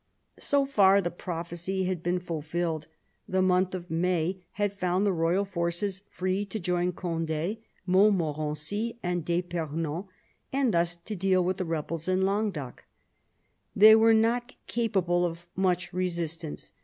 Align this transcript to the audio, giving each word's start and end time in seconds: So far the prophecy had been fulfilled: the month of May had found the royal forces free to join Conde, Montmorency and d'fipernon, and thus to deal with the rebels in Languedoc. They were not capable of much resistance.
So 0.39 0.65
far 0.65 0.99
the 0.99 1.11
prophecy 1.11 1.83
had 1.83 2.01
been 2.01 2.17
fulfilled: 2.17 2.87
the 3.29 3.43
month 3.43 3.75
of 3.75 3.91
May 3.91 4.43
had 4.53 4.73
found 4.73 5.05
the 5.05 5.13
royal 5.13 5.45
forces 5.45 6.01
free 6.09 6.43
to 6.43 6.59
join 6.59 6.91
Conde, 6.91 7.57
Montmorency 7.85 8.97
and 9.03 9.23
d'fipernon, 9.23 10.07
and 10.51 10.73
thus 10.73 10.95
to 10.95 11.15
deal 11.15 11.43
with 11.45 11.57
the 11.57 11.65
rebels 11.65 12.07
in 12.07 12.25
Languedoc. 12.25 12.83
They 13.75 13.93
were 13.95 14.15
not 14.15 14.53
capable 14.65 15.23
of 15.23 15.45
much 15.55 15.93
resistance. 15.93 16.73